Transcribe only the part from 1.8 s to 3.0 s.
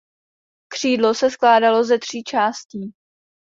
ze tří částí.